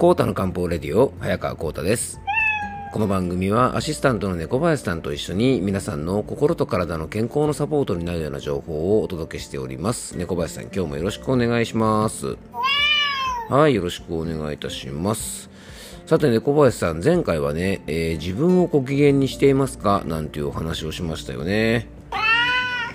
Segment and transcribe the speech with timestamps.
[0.00, 2.22] コータの漢方レディオ早川コータです。
[2.90, 10.16] この番組はアシスタントの猫林さんと一緒に皆さんの心と体の健康のサポートになるような情報をお届けしております。
[10.16, 12.38] 猫林さん今日もよろしくお願いします。
[13.50, 15.50] はいよろしくお願いいたします。
[16.06, 20.02] さて猫林さん前回はね、えー、自分をご機嫌にしていますか？
[20.06, 21.88] なんていうお話をしましたよね。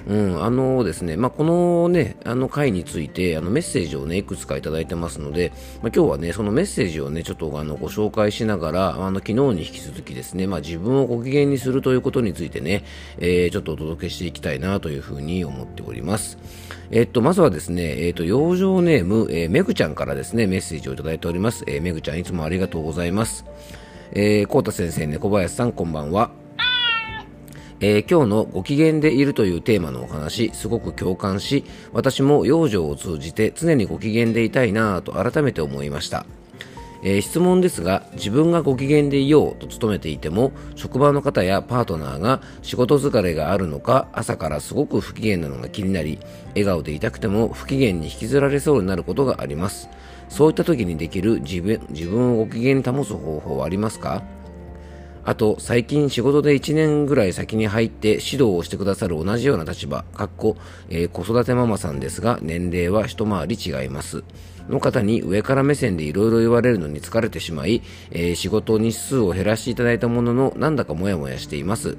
[0.07, 12.83] うん、あのですね、まあ、このね、あの回について、あのメッセージをね、いくつかいただいてますので、まあ、今日はね、そのメッセージをね、ちょっとあのご紹介しながら、あの昨日に引き続きですね、まあ、自分をご機嫌にするということについてね、
[13.17, 16.37] えー、ちょっとお届けしていきたいなというふうに思っております。
[16.91, 21.63] えっと、まずはですね、えっと、養生ネーム、えー、めぐちゃんからですね、メッセージをいただいております。
[21.65, 23.43] えー、めぐちゃんいつもありがとうございます。
[24.11, 26.44] えー、こうた先生、ね猫林さん、こんばんは。
[27.81, 36.25] えー、今日のご機嫌でいるというテーマのお話、すごく共感し、私も養生を通じて常にご機嫌でいたいなぁと改めて思いました。
[37.03, 46.17] えー、質問ですが、自分がご機嫌でいようと努めていても、職場の方やパートナーが仕事疲れがあるのか、朝からすごく不機嫌なのが気になり、
[46.51, 49.89] 笑顔でいたくても不機嫌に引きずられそうになることがあります。
[50.29, 54.23] そういった時にできる自分自分をご機嫌に保つ方法はありますか？
[55.25, 60.55] あと、最近仕事で1年ぐらい先に入って指導をしてくださる同じような立場、かっこ、
[60.87, 64.23] えー、子育てママさんですが、年齢は一回り違います。
[64.69, 67.81] の方に上から目線でいろいろ言われるのに疲れてしまい、
[68.11, 71.97] えー、仕事日数を減らしていただいたものの、なんだかモヤモヤしています。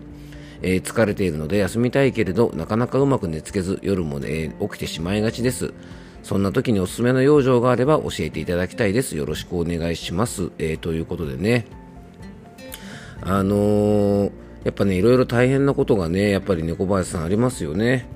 [0.62, 5.74] えー、疲れているので休みたいけれど、なかなかうまく寝つけず、夜も、ね、起きてしまいがちです。
[6.22, 9.16] そんな時におすすめの養生があれば教えていただきたいです。
[9.16, 10.50] よろしくお願いします。
[10.58, 11.85] えー、ということでね。
[13.22, 14.32] あのー、
[14.64, 18.08] やっぱね、いろいろ大変なことがね、やっぱり猫林さんありますよね。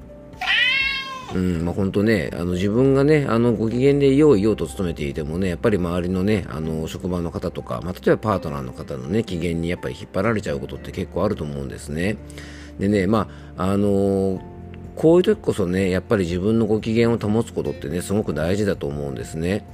[1.35, 12.17] うん、まあ、本当ね、あの自分がね、あのご機嫌でいよういようと努めていてもね、やっぱり周りのね、あの職場の方とか、まあ、例えばパートナーの方のね、機嫌にやっぱり引っ張られちゃうことって結構あると思うんですね。
[12.81, 14.41] でね、まあ、あのー、
[14.97, 19.65] こういう時こそね、やっぱり自分のご機嫌を保つことってね、すごく大事だと思うんですね。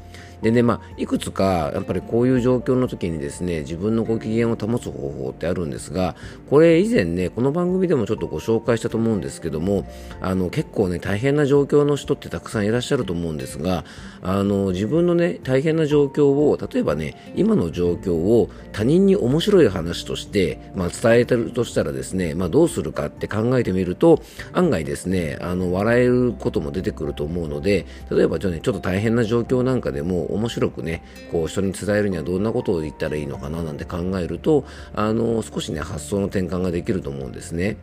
[0.43, 6.15] でね、まあ、いくつかやっぱりこういう状況の時にですね自分のご機嫌を保つ方法ってあるんですが
[6.51, 9.89] これ以前ねこの番組でもちょっとご紹介したと思うんですけども
[10.21, 13.85] あの結構ね大変な状況の人ってたくさんいらっしゃると思うんですが
[14.23, 24.21] あの自分のね大変な状況を例えばね今の状況を他人に面白い話として、まあ、伝えてるとしたらですね、まあ、どうするかって考えてみると
[24.53, 34.65] 案外ですねあの笑えることも出てくると思うので例えばちょ,、ね、ちょっと大変な状況なんかでも面白くねこう人に伝えるにはどんなことを言ったらいいのかななんて考えると
[34.95, 37.77] あの少しね発想の転換ができると思うんですね。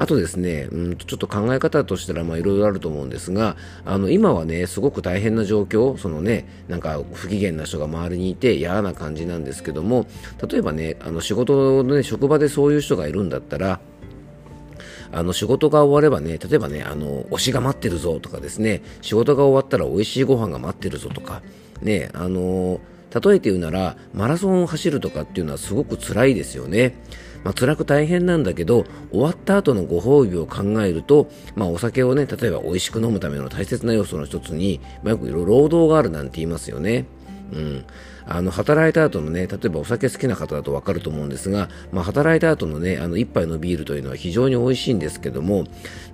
[0.00, 10.06] あとですね、うん、ちょっと考え方としたらまあいろいろあると思うんですが、あの今はね、すごく大変な状況、そのね、なんか不機嫌な人が周りにいて嫌な感じなんですけども、
[10.50, 13.78] 例えばね、あの仕事のね、職場でそういう人がいるんだったら、
[15.12, 21.42] あの仕事が終わればね、例えばね、あの推しが待ってるぞとかですね、仕事が終わったら美味しいご飯が待ってるぞとか、
[21.82, 26.94] ね、あの例えて言うなら、マラソンを走るとかっていうのはすごく辛いですよね。
[27.42, 37.06] まあ、辛く大変なんだけど、終わった後のご褒美を考えると、まあ、お酒をね、例えば美味しく飲むための大切な要素の一つに、まあ、よく労働があるなんて言いますよね。
[37.52, 37.84] うん。
[38.26, 45.64] あの、働いた後のね、例えばお酒好きな方だと分かると思うんですが、まあ、働いた後のね、あの、1杯のビールというのは非常に美味しいんですけども、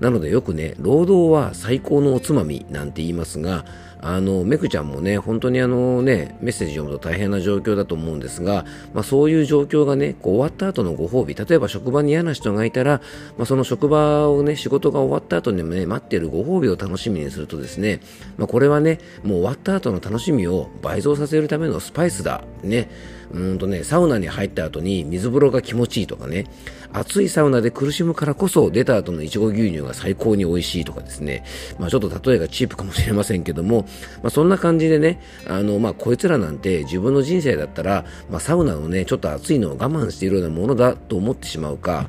[0.00, 3.64] なのでよくね、労働は最高のおつまみなんて言いますが、
[4.09, 13.00] あの、めくちゃんもね、本当にあのね、メッセージ読むと大変な状況だと思うんですが、まあそういう状況がね、こう終わった後のご褒美、例えば職場に嫌な人がいたら、
[13.37, 18.00] まあその職場をね、仕事が終わった後にもね、待っているご褒美を楽しみにするとですね、
[18.37, 22.45] まあこれはね、もう終わった後の楽しみを倍増させるためのスパイスだ。
[22.62, 22.89] ね。
[23.36, 26.47] うんとね、サウナに入った後に水風呂が気持ちいいとかね、
[26.92, 31.44] 暑いサウナで苦しむからこそ出た後のいちご牛乳が最高に美味しいとかですね、
[31.78, 33.82] まあちょっと例えがチープかもしれませんけども、
[34.22, 42.09] まあそんな感じでね、あの、まあこいつらなんて自分の人生だったら、まあサウナのね、ちょっと暑いのを我慢しているようなものだと思ってしまうか、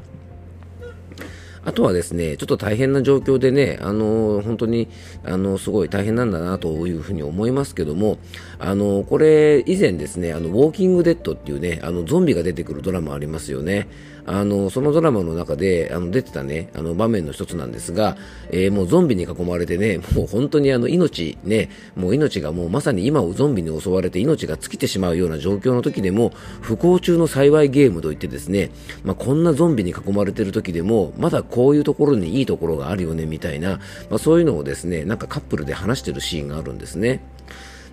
[1.68, 4.88] あとはですね、ちょっと大変な状況でね、あの本当に、
[5.26, 8.20] あのすごい大変なんだなというふうに思いますけども、
[8.58, 13.90] あのこれ以前ですね、あのウォーキングデッドっていうね、あのゾンビが出てくるドラマありますよね。
[14.28, 18.18] あの、そのドラマの中で、あの、出てたね、あの、場面の一つなんですが、
[18.52, 28.70] えー、もうゾンビに囲まれてね、もう本当にあの、命、ね、もう命がもうまさに今をゾンビに襲われて命が尽きてしまうような状況の時でも、不幸中の幸いゲームといってですね、
[29.06, 37.22] まあ、こんなゾンビに囲まれてる時でも、まだこういうところにいいところがあるよね、みたいな、まあ、そういうのをですね、なんかカップルで話してるシーンがあるんですね。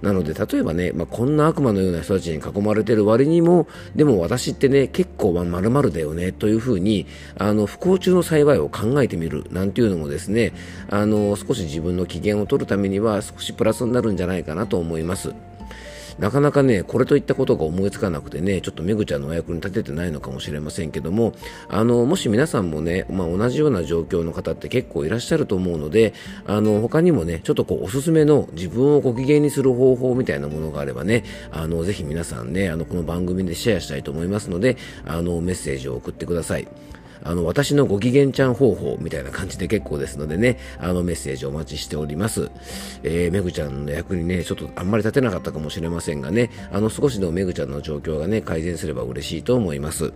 [0.04, 3.66] なので、例えばね、まあ、こんな悪魔のような人たちに囲まれてる割にも、
[3.96, 7.06] でも私ってね、結構まるだよね、というふうに、
[7.38, 10.52] あの、不幸中の幸いを考えてみる、なんていうのもですね、
[10.90, 15.32] あの、少し自分の機嫌を取るためには少しプラスになるんじゃないかなと思います。
[16.18, 21.32] なかなかね、これといったことが思いつかなくてね、ちょっとめぐちゃんのお役に立ててないのかもしれませんけども、
[21.68, 26.14] あの、もし皆さんもね、まあ、同じような状況の方って結構いらっしゃると思うので、
[26.46, 36.68] あの、他にもね、ちょっとこう、おすすめの自分をご機嫌にする方法みたいなものがあればね、あの、ぜひ皆さんね、あの、この番組でシェアしたいと思いますので、あの、メッセージを送ってください。
[37.22, 42.50] あの、私のご機嫌ちゃん方法みたいな感じで結構ですのでね、あの、メッセージお待ちしております。
[43.02, 50.12] えー、めぐちゃんの役にね、ちょっとあんまり立てなかったかもしれませんがね、あの、少しでもめぐちゃんの状況がね、改善すれば嬉しいと思います。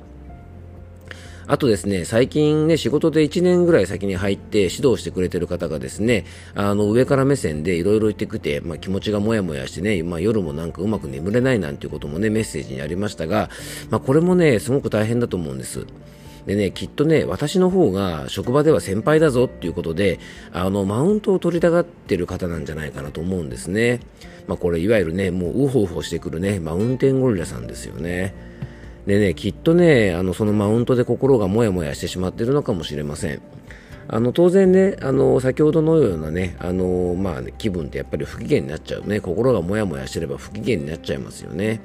[1.50, 13.48] あとですね、最近ね、仕事で1年ぐらい先に入って指導してくれてる方がですね、あの、上から目線でいろいろ言ってきて、まあ、気持ちがもやもやしてね、まあ、夜もなんかうまく眠れないなんていうこともね、メッセージにありましたが、
[13.88, 15.86] まあ、これもね、すごく大変だと思うんです。
[16.46, 20.18] でね、きっとね、私の方が職場では先輩だぞっていうことで、
[20.52, 24.00] あの、マウントを取りたがってる方なんじゃないかなと思うんですね。
[24.46, 28.34] まあ、これ、いわゆるね、もうウホウホしてくるね、マウンテンゴリラさんですよね。
[29.06, 33.40] でね、きっとね、あの、そのマウントで心がモヤモヤしてしまってるのかもしれません。
[34.10, 41.80] あの当然ね、あの先ほどのようなね、あのまあ、ね、気分ってやっぱり不機嫌になっちゃうね、心がモヤモヤしてれば不機嫌になっちゃいますよね。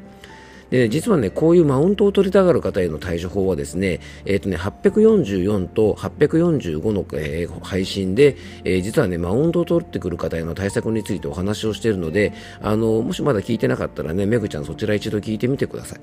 [0.74, 16.00] で、実はね、こういうマウントを取りたがる方への対処法はですね、えっ、ー、とね、844と845の、えー、配信で、えー、実はね、マウントを取ってくる方への対策についてお話をしているので、あの、もしまだ聞いてなかったらね、めぐちゃんそちら一度聞いてみてください。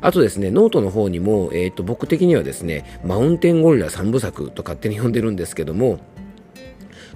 [0.00, 6.00] あとですね、ノートの方にも、えっ、と、僕的にはですね、マウンテンゴリラ3部作と勝手に呼んでるんですけども、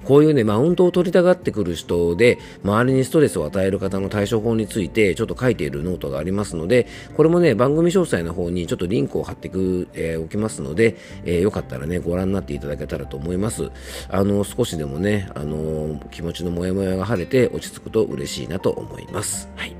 [0.06, 6.86] こういうね、マウントを取りたがってくる人で、周りにストレスを与える方の対処法について、ちょっと書いているノートがありますので、
[7.16, 13.70] これもね、番組詳細の方にちょっとリンクを貼ってく、えー、おきますので、えー、よかったらね、ご覧になっていただけたらと思います。
[14.08, 19.48] あの、少しでもね、あの気持ちのモヤモヤが晴れて落ち着くと嬉しいなと思います。
[19.56, 19.76] はい。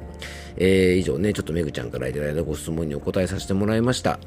[0.58, 4.18] えー、以上ね、ちょっとめぐちゃんからいただいたご質問にお答えさせてもらいました。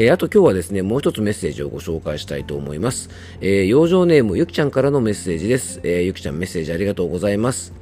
[0.00, 3.10] えー、あと今日はですね、もう一つメッセージをご紹介したいと思います。
[3.40, 5.80] えー、養生ネームゆきちゃんからのメッセージです。
[5.82, 7.72] えー、ゆきちゃんメッセージありがとうございます。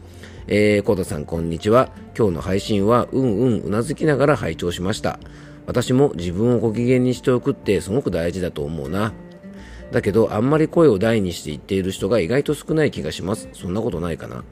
[0.47, 1.91] えー、コーさんこんにちは。
[2.17, 5.21] 今日の配信はうんうんうなずきながら拝聴しました。
[5.67, 9.12] 私も自分をご機嫌にしておくってすごく大事だと思うな。
[9.93, 13.51] だけど、あんまり声を大にして言っている人が意外と少ない気がします。
[13.53, 14.43] そんなことないかな。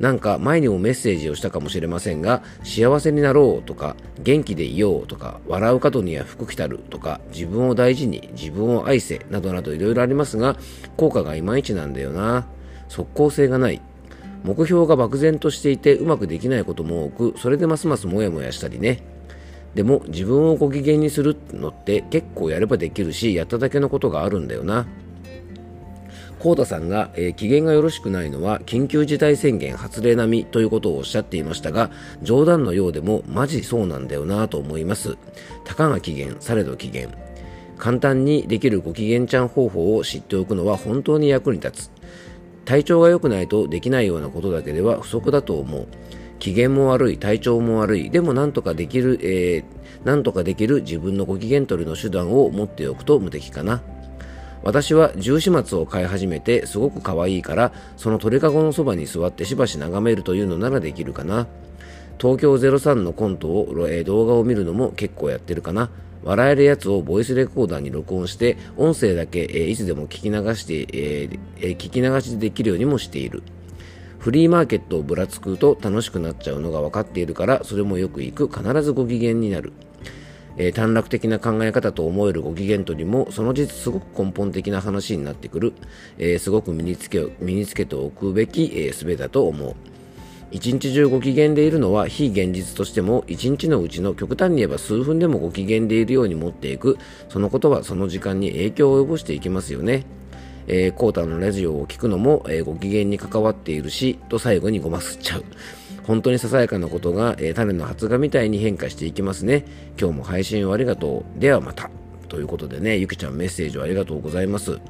[0.00, 10.56] なんか前にもメッセージをしたかもしれませんが、幸せになろうとか、元気でいようとか、笑う角には福来たるとか、自分を大事に、自分を愛せ、などなどいろいろありますが、
[10.96, 12.46] 効果がいまいちなんだよな。
[12.88, 13.80] 即効性がない。
[14.44, 19.02] 目標が漠然としていてうまくできないことも多く、それでますますモヤモヤしたりね。
[19.74, 24.86] でも自分をご機嫌にするのって結構やればできるし、やっただけのことがあるんだよな。
[26.46, 31.90] コータさんが、えー、機嫌がよろしくないのは緊急事態宣言発令並みということをおっしゃっていましたが
[32.22, 35.18] 冗談のようでもマジそうなんだよなと思います。
[35.64, 37.08] たかが機嫌されど機嫌。
[37.78, 41.90] 簡単にできるご機嫌ちゃん方法を知っておくのは本当に役に立つ。
[42.64, 45.88] 体調が良くないとできないようなことだけでは不足だと思う。
[46.38, 48.08] 機嫌も悪い体調も悪い。
[48.08, 53.82] でもなんとかできる、えー、なんとかできる自分のご機嫌取りの手段を持っておくと無敵かな。
[54.66, 61.46] 私は十四松を飼い始めてすごく可愛いからその鳥かごのそばに座ってしばし眺めるというのならできるかな。
[62.18, 65.90] 東京03のコントを、え、動画を見るのも結構やってるかな。
[66.24, 73.44] 笑えるやつをボイスレコーダーに録音して音声だけ、えー、いつでも聞き流して、えーえー、聞き流しできるようにもしている。
[74.18, 78.48] フリーマーケットをぶらつくと楽しくなっちゃうのが分かっているからそれもよく行く。
[78.48, 79.72] 必ずご機嫌になる。
[80.56, 85.72] えー、短絡的な考え方と思えるご機嫌取りもその実すごく根本的な話になってくる、
[86.18, 89.74] えー、すごく身につけ身につけておくべき、えー、術だと思う。
[90.52, 96.98] 一日中ご機嫌でいるのは非現実としても一日のうちの極端に言えば数分でもご機嫌でいるように持っていく。
[97.28, 100.04] そのことはその時間に影響を及ぼしていきますよね。
[100.68, 105.44] えー、コータのラジオを聞くのも、えー、ご機嫌に関わっているし、と最後にごますっちゃう。
[106.06, 109.64] 本当にささやかなことが、えー、種の発芽みたいに変化していきますね。
[109.98, 111.40] 今日も配信をありがとう。
[111.40, 111.90] ではまた。
[112.28, 114.80] ということでね、ゆきちゃんメッセージをありがとうございます。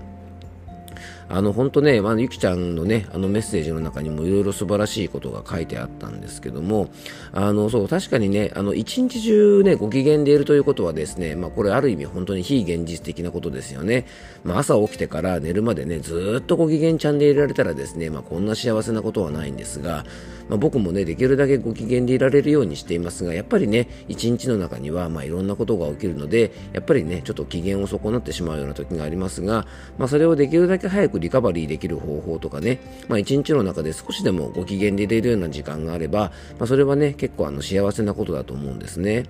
[1.29, 6.89] あの本当ね、まあ、ゆきちゃんのねあのメッセージの中にもいろいろ素晴らしいことが書いてあったんですけども
[7.33, 14.07] あのそう確かにねあの一日中ねご機嫌でいるということはですね、まあ、これある意味本当に非現実的なことですよね、
[14.45, 20.05] まあ、朝起きてから寝るまでねずっとご機嫌ちゃんでいられたらですね、まあ、こんな幸せなことはないんですが、
[20.49, 29.67] まあ、僕もねできるだけご機嫌でいられるようにしていますがやっぱりね一日の中にはまあいろんなことが起きるのでやっぱりねちょっと機嫌を損なってしまうような時がありますが、
[29.99, 39.25] まあ、それをできるだけ早くリカバリーできる方法とかね、まあ、一日の中で少しでもご機嫌でいれるような時間があれば、まあ、それはね結構あの幸せなことだと思うんですね。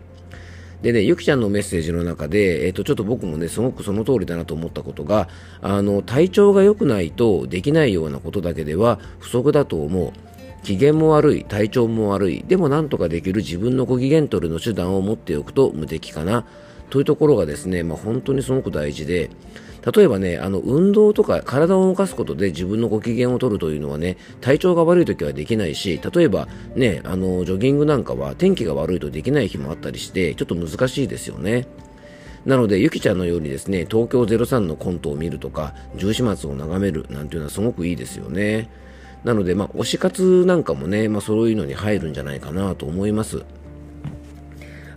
[0.83, 5.29] でね、ゆきちゃんのメッセージの中で、えっ、ー、と、ちょっと僕もね、すごくその通りだなと思ったことが、
[5.63, 10.13] あの、体調が良くないとできないようなことだけでは不足だと思う。
[10.63, 16.45] 機嫌も悪い、体調も悪い、でもなんとかできる自分のご機嫌取りの手段を持っておくと無敵かな、
[16.91, 19.31] というところがですね、まあ、本当にすごく大事で、
[19.95, 31.69] 例えばね、あの、運動とか体を動かすことで自分のご機嫌を取るというのはね、体調が悪い時はできないし、例えばね、あの、ジョギングなんかは天気が悪いとできない日もあったりして、ちょっと難しいですよね。
[32.45, 38.69] なので、ゆきちゃんのようにですね、東京03のコントを見るとか、十四松を眺めるなんていうのはすごくいいですよね。
[39.23, 43.45] なので、まあ、推し活なんかもね、まあ、そういうのに入るんじゃないかなと思います。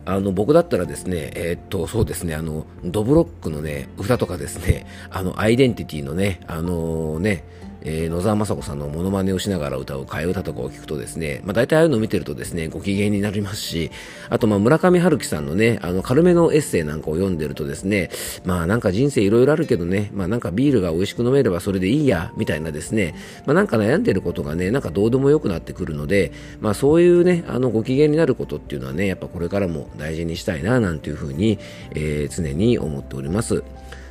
[0.09, 7.43] あの、僕だったらですね、えー、っと、そうですね、あの、ドブロックのね、歌とかですね、あの、アイデンティティのね、あのー、ね、
[7.81, 13.91] えー、野沢雅子さんのモノマネをしながら歌う替え歌とかを聞くとですね、まあ大体ああいうのを見てるとですね、ご機嫌になりますし、
[14.29, 18.09] あとまあ村上春樹さんのね、あの軽めのエッセイなんかを読んでるとですね、
[18.45, 31.59] まあなんか人生いろいろあるけどね、まあなんかビールが美味しく飲めればそれでいいや、みたいなですね、まあなんか悩んでることがね、なんかどうでもよくなってくるので、まあそういうね、あのご機嫌になることっていうのはね、やっぱこれからも大事にしたいな、なんていうふうに、
[31.91, 33.63] えー、常に思っております。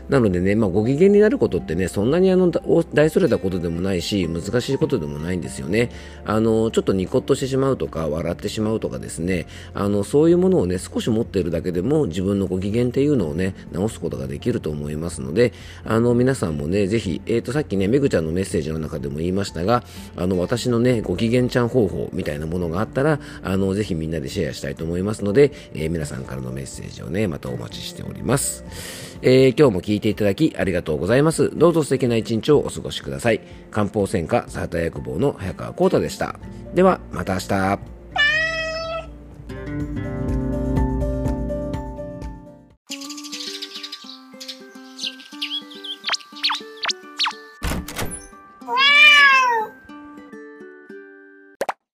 [0.09, 2.50] なのでね、まあ、ご機嫌になることってね、そんなにあの
[2.95, 5.91] 大それたことでもないし、難しいことでもないんですよね。
[6.25, 15.53] あの、ちょっとニコッとしてしまうとか、笑ってしまうとかですね、あの、そういうものをね、少し持っているだけでも、自分のご機嫌っていうのをね、直すことができると思いますので、
[15.85, 19.85] あの、皆さんもね、ぜひ、えっ、ー、と、さっきね、めぐちゃんのメッセージの中でも言いましたが、
[20.17, 29.08] あの、私のね、ご機嫌ちゃん方法みたいなものがあったら、あの、ぜひみんなでシェアしたいと思いますので、えー、皆さんからのメッセージをね、またお待ちしております。
[29.22, 31.50] えー、今日も聞いていただきありがとうございます。
[31.56, 33.40] どうぞ素敵な一日をお過ごしください。
[33.70, 36.38] 漢方専科サータ薬房の早川幸太でした。
[36.75, 37.98] では、また明日。